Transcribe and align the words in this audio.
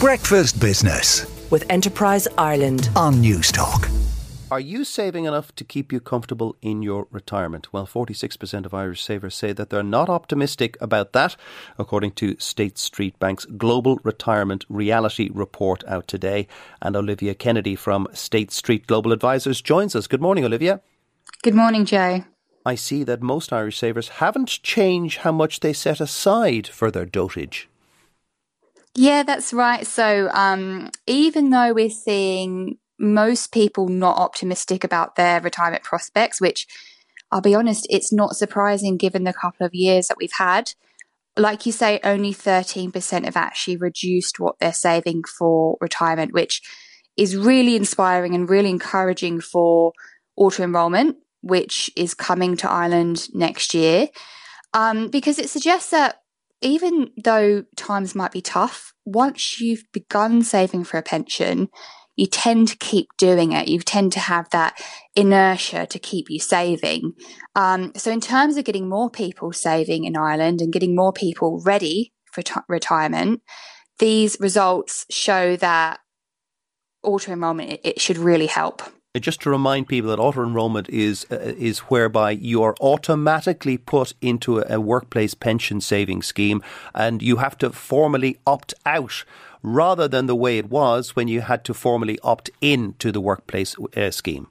Breakfast 0.00 0.60
Business 0.60 1.26
with 1.50 1.66
Enterprise 1.68 2.28
Ireland. 2.38 2.88
on 2.94 3.14
Newstalk. 3.14 3.90
Are 4.48 4.60
you 4.60 4.84
saving 4.84 5.24
enough 5.24 5.52
to 5.56 5.64
keep 5.64 5.92
you 5.92 5.98
comfortable 5.98 6.54
in 6.62 6.82
your 6.82 7.08
retirement? 7.10 7.72
Well, 7.72 7.84
46% 7.84 8.64
of 8.64 8.72
Irish 8.72 9.02
savers 9.02 9.34
say 9.34 9.52
that 9.52 9.70
they're 9.70 9.82
not 9.82 10.08
optimistic 10.08 10.76
about 10.80 11.14
that, 11.14 11.34
according 11.80 12.12
to 12.12 12.36
State 12.38 12.78
Street 12.78 13.18
Bank's 13.18 13.44
Global 13.44 13.98
Retirement 14.04 14.64
Reality 14.68 15.30
Report 15.32 15.82
out 15.88 16.06
today. 16.06 16.46
And 16.80 16.94
Olivia 16.94 17.34
Kennedy 17.34 17.74
from 17.74 18.06
State 18.12 18.52
Street 18.52 18.86
Global 18.86 19.10
Advisors 19.10 19.60
joins 19.60 19.96
us. 19.96 20.06
Good 20.06 20.22
morning, 20.22 20.44
Olivia. 20.44 20.80
Good 21.42 21.56
morning, 21.56 21.84
Joe. 21.84 22.24
I 22.64 22.76
see 22.76 23.02
that 23.02 23.20
most 23.20 23.52
Irish 23.52 23.78
savers 23.78 24.08
haven't 24.08 24.62
changed 24.62 25.18
how 25.18 25.32
much 25.32 25.58
they 25.58 25.72
set 25.72 26.00
aside 26.00 26.68
for 26.68 26.92
their 26.92 27.04
dotage. 27.04 27.66
Yeah, 28.98 29.22
that's 29.22 29.52
right. 29.52 29.86
So, 29.86 30.28
um, 30.32 30.90
even 31.06 31.50
though 31.50 31.72
we're 31.72 31.88
seeing 31.88 32.78
most 32.98 33.52
people 33.52 33.86
not 33.86 34.18
optimistic 34.18 34.82
about 34.82 35.14
their 35.14 35.40
retirement 35.40 35.84
prospects, 35.84 36.40
which 36.40 36.66
I'll 37.30 37.40
be 37.40 37.54
honest, 37.54 37.86
it's 37.90 38.12
not 38.12 38.34
surprising 38.34 38.96
given 38.96 39.22
the 39.22 39.32
couple 39.32 39.64
of 39.64 39.72
years 39.72 40.08
that 40.08 40.16
we've 40.18 40.32
had. 40.36 40.72
Like 41.36 41.64
you 41.64 41.70
say, 41.70 42.00
only 42.02 42.34
13% 42.34 43.24
have 43.24 43.36
actually 43.36 43.76
reduced 43.76 44.40
what 44.40 44.58
they're 44.58 44.72
saving 44.72 45.22
for 45.22 45.78
retirement, 45.80 46.32
which 46.32 46.60
is 47.16 47.36
really 47.36 47.76
inspiring 47.76 48.34
and 48.34 48.50
really 48.50 48.70
encouraging 48.70 49.38
for 49.40 49.92
auto 50.34 50.64
enrollment, 50.64 51.18
which 51.40 51.88
is 51.94 52.14
coming 52.14 52.56
to 52.56 52.68
Ireland 52.68 53.28
next 53.32 53.74
year. 53.74 54.08
Um, 54.74 55.06
because 55.06 55.38
it 55.38 55.50
suggests 55.50 55.90
that 55.92 56.20
even 56.60 57.10
though 57.22 57.64
times 57.76 58.14
might 58.14 58.32
be 58.32 58.40
tough, 58.40 58.92
once 59.04 59.60
you've 59.60 59.84
begun 59.92 60.42
saving 60.42 60.84
for 60.84 60.98
a 60.98 61.02
pension, 61.02 61.68
you 62.16 62.26
tend 62.26 62.66
to 62.68 62.76
keep 62.76 63.06
doing 63.16 63.52
it. 63.52 63.68
You 63.68 63.78
tend 63.78 64.12
to 64.12 64.20
have 64.20 64.50
that 64.50 64.76
inertia 65.14 65.86
to 65.86 65.98
keep 66.00 66.28
you 66.28 66.40
saving. 66.40 67.12
Um, 67.54 67.92
so, 67.96 68.10
in 68.10 68.20
terms 68.20 68.56
of 68.56 68.64
getting 68.64 68.88
more 68.88 69.08
people 69.08 69.52
saving 69.52 70.04
in 70.04 70.16
Ireland 70.16 70.60
and 70.60 70.72
getting 70.72 70.96
more 70.96 71.12
people 71.12 71.62
ready 71.64 72.12
for 72.32 72.42
t- 72.42 72.60
retirement, 72.68 73.40
these 74.00 74.36
results 74.40 75.06
show 75.10 75.54
that 75.56 76.00
auto 77.04 77.32
enrollment 77.32 77.70
it, 77.70 77.80
it 77.84 78.00
should 78.00 78.18
really 78.18 78.46
help. 78.46 78.82
Just 79.20 79.40
to 79.42 79.50
remind 79.50 79.88
people 79.88 80.10
that 80.10 80.18
auto 80.18 80.42
enrollment 80.42 80.88
is 80.88 81.26
uh, 81.30 81.36
is 81.36 81.80
whereby 81.80 82.32
you 82.32 82.62
are 82.62 82.74
automatically 82.80 83.78
put 83.78 84.14
into 84.20 84.58
a, 84.58 84.76
a 84.76 84.80
workplace 84.80 85.34
pension 85.34 85.80
saving 85.80 86.22
scheme, 86.22 86.62
and 86.94 87.22
you 87.22 87.36
have 87.36 87.58
to 87.58 87.70
formally 87.70 88.38
opt 88.46 88.74
out, 88.86 89.24
rather 89.62 90.08
than 90.08 90.26
the 90.26 90.36
way 90.36 90.58
it 90.58 90.70
was 90.70 91.16
when 91.16 91.28
you 91.28 91.40
had 91.42 91.64
to 91.64 91.74
formally 91.74 92.18
opt 92.22 92.50
in 92.60 92.94
to 92.98 93.12
the 93.12 93.20
workplace 93.20 93.76
uh, 93.96 94.10
scheme. 94.10 94.48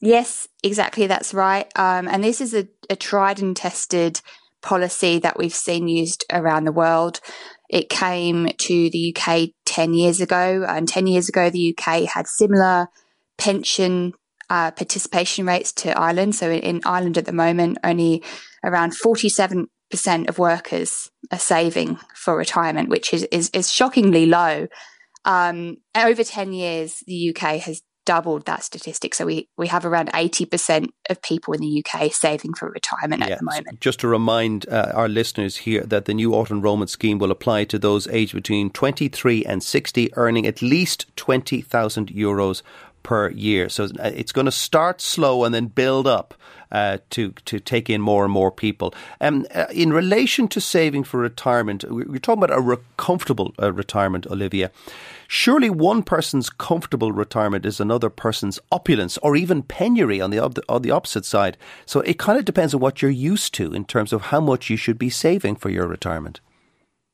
Yes, 0.00 0.48
exactly. 0.64 1.06
That's 1.06 1.32
right. 1.32 1.70
Um, 1.76 2.08
and 2.08 2.24
this 2.24 2.40
is 2.40 2.54
a, 2.54 2.66
a 2.90 2.96
tried 2.96 3.40
and 3.40 3.56
tested 3.56 4.20
policy 4.60 5.18
that 5.20 5.38
we've 5.38 5.54
seen 5.54 5.86
used 5.86 6.24
around 6.32 6.64
the 6.64 6.72
world. 6.72 7.20
It 7.68 7.88
came 7.88 8.48
to 8.48 8.90
the 8.90 9.14
UK 9.16 9.50
10 9.64 9.94
years 9.94 10.20
ago, 10.20 10.64
and 10.68 10.88
10 10.88 11.06
years 11.06 11.28
ago, 11.28 11.50
the 11.50 11.74
UK 11.76 12.08
had 12.08 12.26
similar 12.26 12.88
pension 13.42 14.12
uh, 14.50 14.70
participation 14.70 15.44
rates 15.46 15.72
to 15.72 15.98
Ireland. 15.98 16.36
So 16.36 16.50
in 16.50 16.80
Ireland 16.84 17.18
at 17.18 17.24
the 17.24 17.32
moment, 17.32 17.78
only 17.82 18.22
around 18.62 18.92
47% 18.92 19.66
of 20.28 20.38
workers 20.38 21.10
are 21.32 21.38
saving 21.38 21.98
for 22.14 22.36
retirement, 22.36 22.88
which 22.88 23.12
is, 23.12 23.24
is, 23.32 23.50
is 23.52 23.72
shockingly 23.72 24.26
low. 24.26 24.68
Um, 25.24 25.78
over 25.96 26.22
10 26.22 26.52
years, 26.52 27.02
the 27.06 27.34
UK 27.34 27.60
has 27.60 27.82
doubled 28.04 28.46
that 28.46 28.62
statistic. 28.62 29.14
So 29.14 29.26
we, 29.26 29.48
we 29.56 29.68
have 29.68 29.84
around 29.84 30.12
80% 30.12 30.88
of 31.08 31.22
people 31.22 31.54
in 31.54 31.60
the 31.60 31.84
UK 31.84 32.12
saving 32.12 32.54
for 32.54 32.68
retirement 32.70 33.22
at 33.22 33.38
the 33.38 33.44
moment. 33.44 33.80
Just 33.80 34.00
to 34.00 34.08
remind 34.08 34.68
uh, 34.68 34.92
our 34.94 35.08
listeners 35.08 35.58
here 35.58 35.82
that 35.84 36.04
the 36.04 36.14
new 36.14 36.34
auto 36.34 36.54
enrollment 36.54 36.90
scheme 36.90 37.18
will 37.18 37.30
apply 37.30 37.64
to 37.64 37.78
those 37.78 38.08
aged 38.08 38.34
between 38.34 38.70
23 38.70 39.44
and 39.44 39.62
60 39.62 40.14
earning 40.16 40.46
at 40.46 40.62
least 40.62 41.06
20,000 41.16 42.08
euros 42.08 42.62
per 43.02 43.30
year. 43.30 43.68
So 43.68 43.84
uh, 43.84 44.10
it's 44.14 44.32
going 44.32 44.46
to 44.46 44.52
start 44.52 45.00
slow 45.00 45.44
and 45.44 45.54
then 45.54 45.66
build 45.66 46.06
up. 46.06 46.34
Uh, 46.70 46.96
to 47.10 47.32
to 47.44 47.60
take 47.60 47.90
in 47.90 48.00
more 48.00 48.24
and 48.24 48.32
more 48.32 48.50
people. 48.50 48.94
Um, 49.20 49.44
uh, 49.54 49.66
in 49.74 49.92
relation 49.92 50.48
to 50.48 50.58
saving 50.58 51.04
for 51.04 51.20
retirement, 51.20 51.84
we- 51.84 52.04
we're 52.04 52.16
talking 52.18 52.42
about 52.42 52.56
a 52.56 52.62
re- 52.62 52.76
comfortable 52.96 53.52
uh, 53.60 53.70
retirement, 53.74 54.26
Olivia. 54.30 54.70
Surely 55.28 55.68
one 55.68 56.02
person's 56.02 56.48
comfortable 56.48 57.12
retirement 57.12 57.66
is 57.66 57.78
another 57.78 58.08
person's 58.08 58.58
opulence 58.70 59.18
or 59.18 59.36
even 59.36 59.62
penury 59.62 60.18
on 60.22 60.30
the 60.30 60.38
op- 60.38 60.64
on 60.66 60.80
the 60.80 60.90
opposite 60.90 61.26
side. 61.26 61.58
So 61.84 62.00
it 62.00 62.18
kind 62.18 62.38
of 62.38 62.46
depends 62.46 62.72
on 62.72 62.80
what 62.80 63.02
you're 63.02 63.10
used 63.10 63.52
to 63.56 63.74
in 63.74 63.84
terms 63.84 64.10
of 64.10 64.22
how 64.22 64.40
much 64.40 64.70
you 64.70 64.78
should 64.78 64.98
be 64.98 65.10
saving 65.10 65.56
for 65.56 65.68
your 65.68 65.86
retirement. 65.86 66.40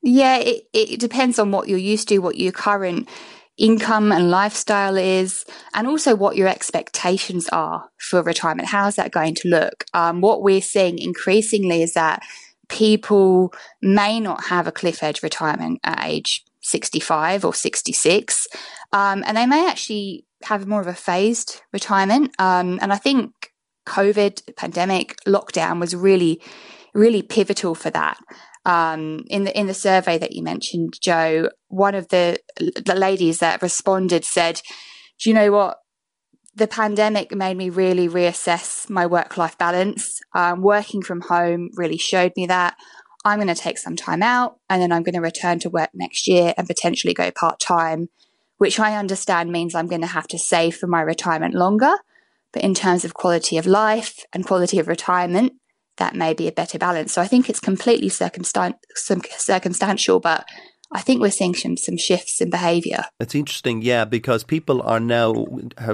Yeah, 0.01 0.37
it, 0.37 0.69
it 0.71 1.01
depends 1.01 1.37
on 1.37 1.51
what 1.51 1.67
you're 1.67 1.77
used 1.77 2.07
to, 2.07 2.19
what 2.19 2.37
your 2.37 2.53
current 2.53 3.09
income 3.59 4.11
and 4.11 4.31
lifestyle 4.31 4.97
is, 4.97 5.45
and 5.73 5.87
also 5.87 6.15
what 6.15 6.35
your 6.35 6.47
expectations 6.47 7.47
are 7.49 7.89
for 7.97 8.23
retirement. 8.23 8.69
How's 8.69 8.95
that 8.95 9.11
going 9.11 9.35
to 9.35 9.49
look? 9.49 9.85
Um, 9.93 10.21
what 10.21 10.41
we're 10.41 10.61
seeing 10.61 10.97
increasingly 10.97 11.83
is 11.83 11.93
that 11.93 12.23
people 12.69 13.53
may 13.81 14.19
not 14.19 14.45
have 14.45 14.65
a 14.65 14.71
cliff 14.71 15.03
edge 15.03 15.21
retirement 15.21 15.79
at 15.83 16.03
age 16.05 16.43
65 16.61 17.45
or 17.45 17.53
66, 17.53 18.47
um, 18.93 19.23
and 19.27 19.37
they 19.37 19.45
may 19.45 19.67
actually 19.67 20.25
have 20.43 20.67
more 20.67 20.81
of 20.81 20.87
a 20.87 20.93
phased 20.93 21.61
retirement. 21.73 22.33
Um, 22.39 22.79
and 22.81 22.93
I 22.93 22.97
think 22.97 23.51
COVID, 23.85 24.55
pandemic, 24.55 25.17
lockdown 25.27 25.79
was 25.79 25.95
really, 25.95 26.41
really 26.93 27.21
pivotal 27.21 27.75
for 27.75 27.89
that. 27.89 28.17
Um, 28.65 29.23
in 29.27 29.45
the 29.45 29.57
in 29.57 29.67
the 29.67 29.73
survey 29.73 30.17
that 30.17 30.33
you 30.33 30.43
mentioned, 30.43 30.97
Joe, 31.01 31.49
one 31.67 31.95
of 31.95 32.09
the 32.09 32.39
the 32.57 32.95
ladies 32.95 33.39
that 33.39 33.61
responded 33.61 34.25
said, 34.25 34.61
"Do 35.19 35.29
you 35.29 35.33
know 35.33 35.51
what? 35.51 35.79
The 36.55 36.67
pandemic 36.67 37.33
made 37.33 37.57
me 37.57 37.69
really 37.69 38.09
reassess 38.09 38.89
my 38.89 39.05
work 39.05 39.37
life 39.37 39.57
balance. 39.57 40.19
Um, 40.35 40.61
working 40.61 41.01
from 41.01 41.21
home 41.21 41.69
really 41.75 41.97
showed 41.97 42.33
me 42.35 42.45
that." 42.47 42.75
I'm 43.25 43.37
going 43.37 43.53
to 43.53 43.55
take 43.55 43.77
some 43.77 43.95
time 43.95 44.23
out 44.23 44.59
and 44.69 44.81
then 44.81 44.91
I'm 44.91 45.03
going 45.03 45.15
to 45.15 45.21
return 45.21 45.59
to 45.59 45.69
work 45.69 45.89
next 45.93 46.27
year 46.27 46.53
and 46.57 46.65
potentially 46.65 47.13
go 47.13 47.31
part 47.31 47.59
time, 47.59 48.07
which 48.57 48.79
I 48.79 48.95
understand 48.95 49.51
means 49.51 49.75
I'm 49.75 49.87
going 49.87 50.01
to 50.01 50.07
have 50.07 50.27
to 50.29 50.39
save 50.39 50.77
for 50.77 50.87
my 50.87 51.01
retirement 51.01 51.53
longer. 51.53 51.95
But 52.53 52.63
in 52.63 52.73
terms 52.73 53.03
of 53.03 53.13
quality 53.13 53.57
of 53.57 53.67
life 53.67 54.25
and 54.33 54.45
quality 54.45 54.79
of 54.79 54.87
retirement, 54.87 55.53
that 55.99 56.15
may 56.15 56.33
be 56.33 56.47
a 56.47 56.51
better 56.51 56.79
balance. 56.79 57.13
So 57.13 57.21
I 57.21 57.27
think 57.27 57.49
it's 57.49 57.59
completely 57.59 58.09
circumstan- 58.09 58.75
circumstantial, 58.95 60.19
but 60.19 60.45
I 60.91 61.01
think 61.01 61.21
we're 61.21 61.29
seeing 61.29 61.53
some, 61.53 61.77
some 61.77 61.97
shifts 61.97 62.41
in 62.41 62.49
behaviour. 62.49 63.05
It's 63.19 63.35
interesting, 63.35 63.83
yeah, 63.83 64.05
because 64.05 64.43
people 64.43 64.81
are 64.81 64.99
now 64.99 65.45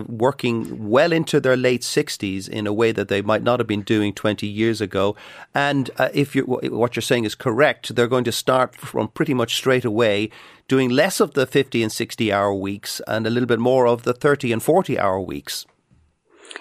working 0.08 0.88
well 0.90 1.12
into 1.12 1.42
their 1.42 1.58
late 1.58 1.82
60s 1.82 2.48
in 2.48 2.66
a 2.66 2.72
way 2.72 2.94
that 2.94 3.10
they 3.10 3.22
might 3.22 3.44
not 3.44 3.60
have 3.60 3.68
been 3.68 3.82
doing 3.82 4.14
20 4.14 4.48
years 4.48 4.80
ago. 4.80 5.18
And 5.54 5.92
uh, 5.98 6.10
if 6.14 6.34
you're, 6.34 6.46
what 6.46 6.96
you're 6.96 7.02
saying 7.02 7.26
is 7.26 7.36
correct, 7.36 7.94
they're 7.96 8.08
going 8.08 8.24
to 8.24 8.32
start 8.32 8.78
from 8.78 9.10
pretty 9.10 9.34
much 9.34 9.56
straight 9.56 9.84
away 9.84 10.30
doing 10.70 10.90
less 10.90 11.20
of 11.20 11.34
the 11.34 11.46
50 11.46 11.84
and 11.84 11.92
60 11.92 12.32
hour 12.32 12.54
weeks 12.54 13.02
and 13.06 13.28
a 13.28 13.30
little 13.30 13.48
bit 13.48 13.60
more 13.60 13.88
of 13.88 14.04
the 14.04 14.14
30 14.14 14.54
and 14.54 14.64
40 14.64 14.98
hour 14.98 15.20
weeks. 15.20 15.66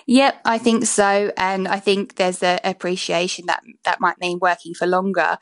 Yep, 0.06 0.40
I 0.44 0.58
think 0.58 0.86
so, 0.86 1.32
and 1.36 1.66
I 1.68 1.78
think 1.80 2.16
there's 2.16 2.42
a 2.42 2.60
appreciation 2.64 3.46
that 3.46 3.62
that 3.84 4.00
might 4.00 4.20
mean 4.20 4.38
working 4.40 4.74
for 4.74 4.86
longer. 4.86 5.38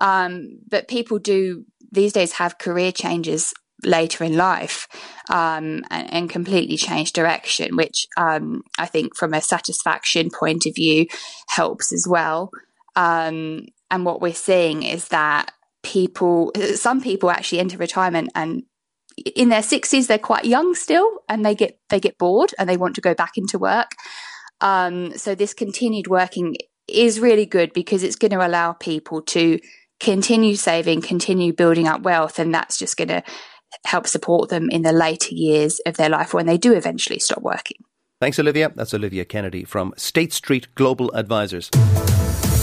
Um, 0.00 0.58
but 0.68 0.88
people 0.88 1.18
do 1.18 1.64
these 1.92 2.12
days 2.12 2.32
have 2.32 2.58
career 2.58 2.92
changes 2.92 3.54
later 3.82 4.24
in 4.24 4.36
life 4.36 4.88
um, 5.30 5.84
and, 5.90 6.12
and 6.12 6.30
completely 6.30 6.76
change 6.76 7.12
direction, 7.12 7.76
which 7.76 8.06
um, 8.16 8.62
I 8.78 8.86
think 8.86 9.16
from 9.16 9.34
a 9.34 9.40
satisfaction 9.40 10.30
point 10.30 10.66
of 10.66 10.74
view 10.74 11.06
helps 11.48 11.92
as 11.92 12.06
well. 12.08 12.50
Um, 12.94 13.66
and 13.90 14.04
what 14.04 14.20
we're 14.20 14.34
seeing 14.34 14.82
is 14.82 15.08
that 15.08 15.52
people, 15.82 16.52
some 16.74 17.00
people 17.00 17.30
actually 17.30 17.60
enter 17.60 17.76
retirement 17.76 18.30
and 18.34 18.64
in 19.34 19.48
their 19.48 19.62
60s 19.62 20.06
they're 20.06 20.18
quite 20.18 20.44
young 20.44 20.74
still 20.74 21.08
and 21.28 21.44
they 21.44 21.54
get 21.54 21.78
they 21.88 22.00
get 22.00 22.18
bored 22.18 22.52
and 22.58 22.68
they 22.68 22.76
want 22.76 22.94
to 22.94 23.00
go 23.00 23.14
back 23.14 23.36
into 23.36 23.58
work 23.58 23.92
um, 24.60 25.16
so 25.16 25.34
this 25.34 25.52
continued 25.52 26.08
working 26.08 26.56
is 26.88 27.20
really 27.20 27.46
good 27.46 27.72
because 27.72 28.02
it's 28.02 28.16
going 28.16 28.30
to 28.30 28.46
allow 28.46 28.72
people 28.72 29.22
to 29.22 29.58
continue 30.00 30.54
saving 30.54 31.00
continue 31.00 31.52
building 31.52 31.88
up 31.88 32.02
wealth 32.02 32.38
and 32.38 32.54
that's 32.54 32.78
just 32.78 32.96
going 32.96 33.08
to 33.08 33.22
help 33.84 34.06
support 34.06 34.48
them 34.48 34.70
in 34.70 34.82
the 34.82 34.92
later 34.92 35.34
years 35.34 35.80
of 35.86 35.96
their 35.96 36.08
life 36.08 36.32
when 36.32 36.46
they 36.46 36.58
do 36.58 36.72
eventually 36.72 37.18
stop 37.18 37.42
working 37.42 37.78
Thanks, 38.18 38.38
Olivia. 38.38 38.72
That's 38.74 38.94
Olivia 38.94 39.26
Kennedy 39.26 39.64
from 39.64 39.92
State 39.98 40.32
Street 40.32 40.74
Global 40.74 41.14
Advisors. 41.14 41.68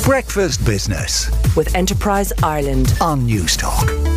Breakfast 0.03 0.65
Business 0.65 1.29
with 1.55 1.73
Enterprise 1.75 2.33
Ireland. 2.41 2.93
on 2.99 3.27
Newstalk. 3.27 4.12